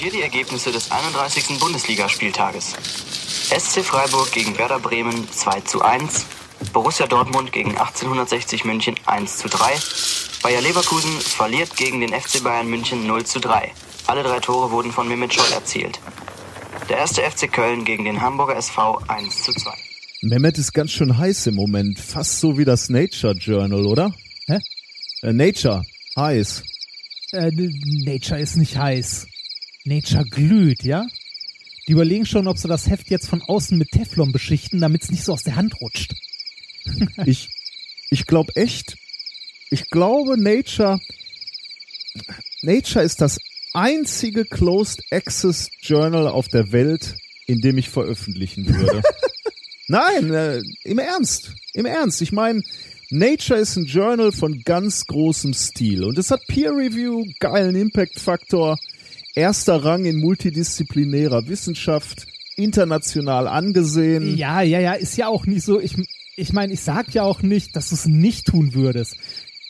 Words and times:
Hier 0.00 0.12
die 0.12 0.22
Ergebnisse 0.22 0.70
des 0.70 0.92
31. 0.92 1.58
Bundesligaspieltages. 1.58 2.74
SC 3.50 3.82
Freiburg 3.82 4.30
gegen 4.30 4.56
Werder 4.56 4.78
Bremen 4.78 5.28
2 5.28 5.62
zu 5.62 5.82
1, 5.82 6.24
Borussia 6.72 7.08
Dortmund 7.08 7.50
gegen 7.50 7.70
1860 7.70 8.64
München 8.64 8.94
1 9.06 9.38
zu 9.38 9.48
3, 9.48 9.72
Bayer 10.44 10.60
Leverkusen 10.60 11.10
verliert 11.10 11.76
gegen 11.76 12.00
den 12.00 12.10
FC 12.10 12.44
Bayern 12.44 12.68
München 12.68 13.08
0 13.08 13.26
zu 13.26 13.40
3. 13.40 13.72
Alle 14.06 14.22
drei 14.22 14.38
Tore 14.38 14.70
wurden 14.70 14.92
von 14.92 15.08
Mehmet 15.08 15.34
Scholl 15.34 15.52
erzielt. 15.52 15.98
Der 16.88 16.98
erste 16.98 17.22
FC 17.22 17.52
Köln 17.52 17.84
gegen 17.84 18.04
den 18.04 18.20
Hamburger 18.20 18.54
SV 18.54 19.00
1 19.08 19.42
zu 19.42 19.52
2. 19.52 19.72
Mehmet 20.22 20.58
ist 20.58 20.72
ganz 20.74 20.92
schön 20.92 21.18
heiß 21.18 21.48
im 21.48 21.56
Moment. 21.56 21.98
Fast 21.98 22.38
so 22.38 22.56
wie 22.56 22.64
das 22.64 22.88
Nature 22.88 23.34
Journal, 23.34 23.84
oder? 23.84 24.14
Hä? 24.46 24.60
Äh, 25.22 25.32
Nature. 25.32 25.82
Heiß. 26.16 26.62
Äh, 27.32 27.50
Nature 27.50 28.38
ist 28.38 28.56
nicht 28.56 28.76
heiß. 28.76 29.26
Nature 29.88 30.24
glüht, 30.24 30.84
ja? 30.84 31.06
Die 31.86 31.92
überlegen 31.92 32.26
schon, 32.26 32.46
ob 32.46 32.58
sie 32.58 32.68
das 32.68 32.88
Heft 32.88 33.10
jetzt 33.10 33.28
von 33.28 33.42
außen 33.42 33.76
mit 33.76 33.90
Teflon 33.90 34.32
beschichten, 34.32 34.80
damit 34.80 35.04
es 35.04 35.10
nicht 35.10 35.24
so 35.24 35.32
aus 35.32 35.42
der 35.42 35.56
Hand 35.56 35.80
rutscht. 35.80 36.14
ich 37.26 37.48
ich 38.10 38.26
glaube 38.26 38.54
echt, 38.56 38.96
ich 39.70 39.90
glaube 39.90 40.40
Nature, 40.40 40.98
Nature 42.62 43.04
ist 43.04 43.20
das 43.20 43.38
einzige 43.74 44.44
Closed 44.44 45.02
Access 45.10 45.70
Journal 45.80 46.26
auf 46.26 46.48
der 46.48 46.72
Welt, 46.72 47.16
in 47.46 47.60
dem 47.60 47.78
ich 47.78 47.88
veröffentlichen 47.88 48.66
würde. 48.68 49.02
Nein, 49.88 50.32
äh, 50.32 50.62
im 50.84 50.98
Ernst, 50.98 51.52
im 51.72 51.86
Ernst. 51.86 52.20
Ich 52.20 52.32
meine, 52.32 52.62
Nature 53.10 53.58
ist 53.58 53.76
ein 53.76 53.86
Journal 53.86 54.32
von 54.32 54.62
ganz 54.64 55.06
großem 55.06 55.54
Stil 55.54 56.04
und 56.04 56.18
es 56.18 56.30
hat 56.30 56.46
Peer 56.46 56.72
Review, 56.72 57.24
geilen 57.40 57.74
Impact 57.74 58.18
Faktor, 58.20 58.78
erster 59.38 59.84
Rang 59.84 60.04
in 60.04 60.18
multidisziplinärer 60.18 61.48
Wissenschaft, 61.48 62.26
international 62.56 63.46
angesehen. 63.46 64.36
Ja, 64.36 64.62
ja, 64.62 64.80
ja, 64.80 64.94
ist 64.94 65.16
ja 65.16 65.28
auch 65.28 65.46
nicht 65.46 65.64
so. 65.64 65.80
Ich, 65.80 65.94
ich 66.36 66.52
meine, 66.52 66.72
ich 66.72 66.80
sag 66.80 67.14
ja 67.14 67.22
auch 67.22 67.42
nicht, 67.42 67.76
dass 67.76 67.90
du 67.90 67.94
es 67.94 68.06
nicht 68.06 68.46
tun 68.46 68.74
würdest. 68.74 69.16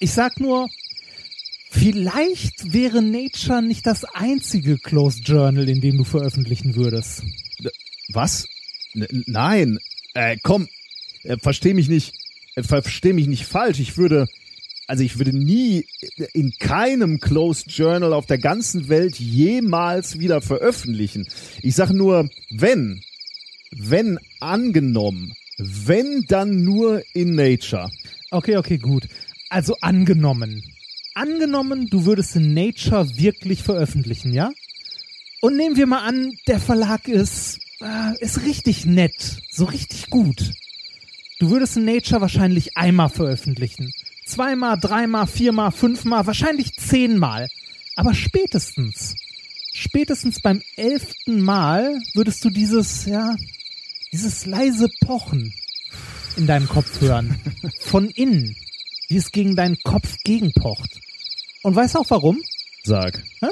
Ich 0.00 0.12
sag 0.12 0.40
nur, 0.40 0.68
vielleicht 1.70 2.72
wäre 2.72 3.02
Nature 3.02 3.62
nicht 3.62 3.86
das 3.86 4.04
einzige 4.04 4.78
Closed 4.78 5.28
Journal, 5.28 5.68
in 5.68 5.80
dem 5.82 5.98
du 5.98 6.04
veröffentlichen 6.04 6.74
würdest. 6.74 7.22
Was? 8.12 8.48
N 8.94 9.06
nein, 9.26 9.78
äh, 10.14 10.38
komm, 10.42 10.66
äh, 11.24 11.36
versteh 11.36 11.74
mich 11.74 11.90
nicht, 11.90 12.14
äh, 12.54 12.62
versteh 12.62 13.12
mich 13.12 13.26
nicht 13.26 13.44
falsch. 13.44 13.80
Ich 13.80 13.98
würde, 13.98 14.28
also 14.88 15.04
ich 15.04 15.18
würde 15.18 15.36
nie 15.36 15.86
in 16.32 16.52
keinem 16.58 17.20
Closed 17.20 17.70
Journal 17.70 18.12
auf 18.12 18.26
der 18.26 18.38
ganzen 18.38 18.88
Welt 18.88 19.20
jemals 19.20 20.18
wieder 20.18 20.40
veröffentlichen. 20.40 21.28
Ich 21.62 21.76
sag 21.76 21.90
nur, 21.90 22.28
wenn, 22.50 23.00
wenn 23.76 24.18
angenommen, 24.40 25.34
wenn 25.58 26.24
dann 26.26 26.64
nur 26.64 27.02
in 27.14 27.36
Nature. 27.36 27.90
Okay, 28.30 28.56
okay, 28.56 28.78
gut. 28.78 29.06
Also 29.50 29.76
angenommen. 29.80 30.64
Angenommen, 31.14 31.88
du 31.90 32.04
würdest 32.04 32.34
in 32.34 32.54
Nature 32.54 33.16
wirklich 33.18 33.62
veröffentlichen, 33.62 34.32
ja? 34.32 34.50
Und 35.40 35.56
nehmen 35.56 35.76
wir 35.76 35.86
mal 35.86 36.02
an, 36.02 36.32
der 36.46 36.58
Verlag 36.58 37.06
ist 37.08 37.60
äh, 37.80 38.18
ist 38.20 38.42
richtig 38.42 38.86
nett, 38.86 39.42
so 39.50 39.64
richtig 39.64 40.10
gut. 40.10 40.52
Du 41.38 41.50
würdest 41.50 41.76
in 41.76 41.84
Nature 41.84 42.20
wahrscheinlich 42.20 42.76
einmal 42.76 43.08
veröffentlichen. 43.08 43.92
Zweimal, 44.28 44.78
dreimal, 44.78 45.26
viermal, 45.26 45.72
fünfmal, 45.72 46.26
wahrscheinlich 46.26 46.74
zehnmal. 46.74 47.48
Aber 47.96 48.12
spätestens, 48.14 49.14
spätestens 49.72 50.40
beim 50.40 50.60
elften 50.76 51.40
Mal 51.40 51.98
würdest 52.12 52.44
du 52.44 52.50
dieses, 52.50 53.06
ja, 53.06 53.36
dieses 54.12 54.44
leise 54.44 54.90
Pochen 55.00 55.54
in 56.36 56.46
deinem 56.46 56.68
Kopf 56.68 57.00
hören. 57.00 57.40
Von 57.80 58.10
innen. 58.10 58.54
Wie 59.08 59.16
es 59.16 59.32
gegen 59.32 59.56
deinen 59.56 59.78
Kopf 59.82 60.16
gegenpocht. 60.24 61.00
Und 61.62 61.74
weißt 61.74 61.96
auch 61.96 62.10
warum? 62.10 62.38
Sag. 62.84 63.22
Hä? 63.40 63.48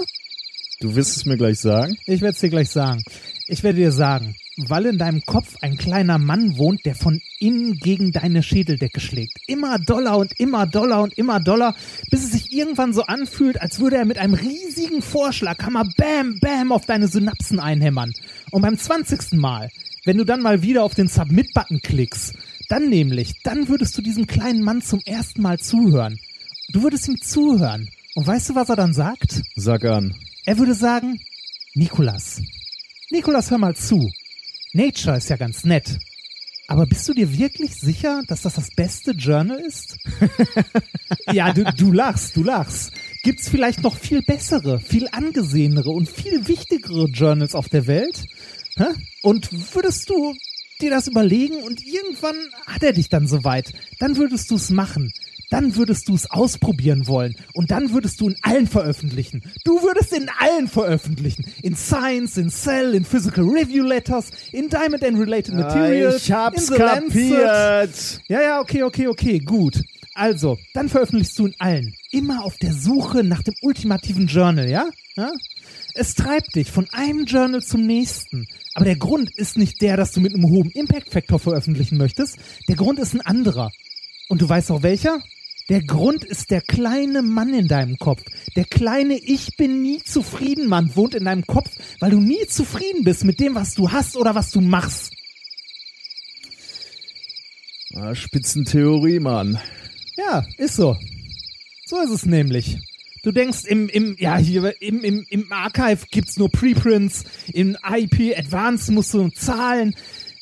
Du 0.81 0.95
wirst 0.95 1.17
es 1.17 1.25
mir 1.25 1.39
gleich 1.39 1.59
sagen? 1.59 1.97
Ich 2.05 2.21
werde 2.21 2.34
es 2.34 2.41
dir 2.41 2.50
gleich 2.50 2.69
sagen. 2.69 3.03
Ich 3.47 3.62
werde 3.62 3.79
dir 3.79 3.93
sagen, 3.93 4.37
weil 4.56 4.87
in 4.87 4.99
deinem 4.99 5.22
Kopf 5.25 5.56
ein 5.61 5.77
kleiner 5.77 6.19
Mann 6.19 6.56
wohnt, 6.56 6.84
der 6.87 6.94
von 6.94 7.21
innen 7.39 7.75
gegen 7.78 8.12
deine 8.12 8.43
Schädeldecke 8.43 9.00
schlägt. 9.00 9.39
Immer 9.47 9.78
doller 9.78 10.17
und 10.19 10.39
immer 10.41 10.67
doller 10.67 11.03
und 11.03 11.17
immer 11.19 11.41
doller, 11.41 11.75
bis 12.11 12.25
es 12.25 12.33
sich 12.33 12.53
irgendwann 12.53 12.93
so 12.93 13.03
anfühlt, 13.03 13.61
als 13.61 13.81
würde 13.81 13.97
er 13.97 14.05
mit 14.05 14.19
einem 14.19 14.34
riesigen 14.34 15.03
Vorschlaghammer 15.03 15.84
bam, 15.97 16.39
bam 16.41 16.72
auf 16.72 16.87
deine 16.87 17.09
Synapsen 17.09 17.61
einhämmern. 17.61 18.12
Und 18.50 18.62
beim 18.62 18.78
zwanzigsten 18.78 19.39
Mal, 19.39 19.71
wenn 20.05 20.17
du 20.17 20.25
dann 20.25 20.43
mal 20.43 20.62
wieder 20.62 20.84
auf 20.84 20.94
den 20.94 21.09
Submit-Button 21.09 21.81
klickst, 21.83 22.34
dann 22.69 22.88
nämlich, 22.88 23.43
dann 23.43 23.69
würdest 23.69 23.97
du 23.97 24.03
diesem 24.03 24.27
kleinen 24.27 24.62
Mann 24.62 24.83
zum 24.83 25.00
ersten 25.05 25.43
Mal 25.43 25.59
zuhören. 25.59 26.19
Du 26.73 26.83
würdest 26.83 27.09
ihm 27.09 27.21
zuhören. 27.21 27.88
Und 28.15 28.27
weißt 28.27 28.50
du, 28.50 28.55
was 28.55 28.71
er 28.71 28.77
dann 28.77 28.94
sagt? 28.94 29.43
Sag 29.56 29.84
an. 29.84 30.15
Er 30.47 30.59
würde 30.59 30.75
sagen, 30.75 31.21
Nikolas, 31.75 32.41
Nikolas, 33.11 33.50
hör 33.50 33.59
mal 33.59 33.77
zu. 33.77 34.11
Nature 34.76 35.16
ist 35.16 35.31
ja 35.31 35.37
ganz 35.37 35.64
nett. 35.64 35.98
Aber 36.69 36.84
bist 36.87 37.09
du 37.09 37.14
dir 37.14 37.38
wirklich 37.38 37.76
sicher, 37.76 38.22
dass 38.26 38.42
das 38.42 38.54
das 38.54 38.70
beste 38.70 39.12
Journal 39.12 39.59
ist? 39.59 39.98
ja, 41.32 41.53
du, 41.53 41.64
du 41.64 41.92
lachst, 41.92 42.37
du 42.37 42.42
lachst. 42.42 42.92
Gibt's 43.22 43.48
vielleicht 43.48 43.82
noch 43.82 43.97
viel 43.97 44.22
bessere, 44.22 44.81
viel 44.81 45.09
angesehenere 45.12 45.91
und 45.91 46.09
viel 46.09 46.47
wichtigere 46.48 47.06
Journals 47.06 47.54
auf 47.54 47.69
der 47.69 47.87
Welt? 47.87 48.26
Hä? 48.76 48.87
Und 49.22 49.75
würdest 49.75 50.10
du 50.10 50.34
dir 50.81 50.91
das 50.91 51.06
überlegen 51.06 51.56
und 51.62 51.82
irgendwann 51.82 52.37
hat 52.66 52.82
er 52.82 52.93
dich 52.93 53.08
dann 53.08 53.26
soweit. 53.26 53.72
Dann 53.98 54.16
würdest 54.16 54.50
du 54.50 54.56
es 54.56 54.70
machen 54.70 55.10
dann 55.51 55.77
würdest 55.77 56.09
du 56.09 56.15
es 56.15 56.31
ausprobieren 56.31 57.07
wollen 57.07 57.37
und 57.55 57.71
dann 57.71 57.93
würdest 57.93 58.21
du 58.21 58.29
in 58.29 58.37
allen 58.43 58.67
veröffentlichen. 58.67 59.43
Du 59.65 59.83
würdest 59.83 60.12
in 60.12 60.29
allen 60.39 60.69
veröffentlichen. 60.69 61.45
In 61.62 61.77
Science, 61.77 62.37
in 62.37 62.51
Cell, 62.51 62.95
in 62.95 63.05
Physical 63.05 63.45
Review 63.45 63.85
Letters, 63.85 64.31
in 64.53 64.69
Diamond 64.69 65.05
and 65.05 65.19
Related 65.19 65.55
Materials. 65.55 66.17
Ich 66.17 66.33
hab's 66.33 66.71
kapiert. 66.71 68.21
Ja, 68.29 68.43
ja, 68.43 68.61
okay, 68.61 68.83
okay, 68.83 69.06
okay, 69.09 69.39
gut. 69.39 69.83
Also, 70.15 70.59
dann 70.73 70.89
veröffentlichst 70.89 71.39
du 71.39 71.47
in 71.47 71.55
allen. 71.59 71.95
Immer 72.11 72.43
auf 72.45 72.56
der 72.56 72.73
Suche 72.73 73.23
nach 73.23 73.43
dem 73.43 73.55
ultimativen 73.61 74.27
Journal, 74.29 74.69
ja? 74.69 74.89
ja? 75.15 75.31
Es 75.95 76.15
treibt 76.15 76.55
dich 76.55 76.71
von 76.71 76.89
einem 76.93 77.27
Journal 77.27 77.62
zum 77.62 77.87
nächsten. 77.87 78.47
Aber 78.75 78.87
der 78.87 78.97
Grund 78.97 79.31
ist 79.37 79.59
nicht 79.59 79.83
der, 79.83 79.97
dass 79.99 80.12
du 80.12 80.21
mit 80.21 80.35
einem 80.35 80.49
hohen 80.49 80.71
Impact 80.71 81.11
Factor 81.11 81.39
veröffentlichen 81.39 81.99
möchtest. 81.99 82.39
Der 82.69 82.77
Grund 82.77 82.99
ist 82.99 83.15
ein 83.15 83.21
anderer. 83.21 83.71
Und 84.29 84.41
du 84.41 84.49
weißt 84.49 84.71
auch 84.71 84.83
welcher? 84.83 85.21
Der 85.69 85.82
Grund 85.82 86.22
ist 86.22 86.53
der 86.53 86.60
kleine 86.60 87.22
Mann 87.22 87.53
in 87.53 87.66
deinem 87.66 87.99
Kopf. 87.99 88.22
Der 88.54 88.65
kleine 88.65 89.16
Ich 89.16 89.56
bin 89.56 89.82
nie 89.82 89.99
zufrieden 89.99 90.69
Mann 90.69 90.94
wohnt 90.94 91.15
in 91.16 91.25
deinem 91.25 91.47
Kopf, 91.47 91.71
weil 91.99 92.12
du 92.12 92.21
nie 92.21 92.47
zufrieden 92.47 93.03
bist 93.03 93.25
mit 93.25 93.41
dem, 93.41 93.56
was 93.56 93.75
du 93.75 93.91
hast 93.91 94.16
oder 94.16 94.37
was 94.37 94.53
du 94.53 94.60
machst. 94.60 95.12
Ah, 97.94 98.15
Spitzentheorie, 98.15 99.19
Mann. 99.19 99.59
Ja, 100.16 100.47
ist 100.59 100.76
so. 100.76 100.97
So 101.87 102.00
ist 102.00 102.10
es 102.10 102.26
nämlich. 102.26 102.78
Du 103.22 103.32
denkst, 103.32 103.65
im, 103.65 103.88
im, 103.88 104.16
ja, 104.21 104.37
hier, 104.37 104.81
im, 104.81 105.03
im, 105.03 105.26
im 105.28 105.53
Archive 105.53 106.06
gibt's 106.12 106.37
nur 106.37 106.49
Preprints, 106.49 107.25
im 107.53 107.76
IP 107.82 108.38
Advanced 108.38 108.91
musst 108.93 109.15
du 109.15 109.28
zahlen. 109.31 109.97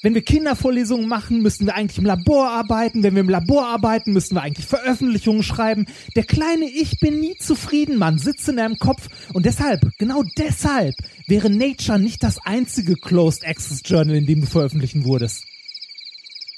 Wenn 0.05 0.15
wir 0.15 0.21
Kindervorlesungen 0.21 1.09
machen, 1.09 1.41
müssen 1.41 1.65
wir 1.65 1.75
eigentlich 1.75 1.97
im 1.97 2.05
Labor 2.05 2.51
arbeiten. 2.51 3.03
Wenn 3.03 3.15
wir 3.15 3.23
im 3.23 3.31
Labor 3.31 3.67
arbeiten, 3.67 4.13
müssen 4.13 4.35
wir 4.35 4.43
eigentlich 4.43 4.67
Veröffentlichungen 4.67 5.43
schreiben. 5.43 5.87
Der 6.15 6.25
kleine 6.25 6.67
Ich 6.67 6.99
bin 7.01 7.21
nie 7.21 7.37
zufrieden, 7.39 7.97
Mann, 7.97 8.19
sitzt 8.19 8.47
in 8.51 8.59
deinem 8.59 8.79
Kopf. 8.79 9.09
Und 9.33 9.47
deshalb, 9.47 9.81
genau 9.97 10.23
deshalb, 10.37 10.95
wäre 11.27 11.49
Nature 11.49 11.99
nicht 11.99 12.23
das 12.23 12.39
einzige 12.45 12.97
Closed 12.97 13.47
Access 13.47 13.81
Journal, 13.83 14.17
in 14.17 14.27
dem 14.27 14.43
du 14.43 14.47
veröffentlichen 14.47 15.07
wurdest. 15.07 15.47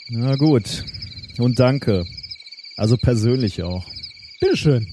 Na 0.09 0.35
gut. 0.35 0.85
Und 1.39 1.61
danke. 1.61 2.05
Also 2.77 2.97
persönlich 2.97 3.63
auch. 3.63 3.87
Bitteschön. 4.41 4.89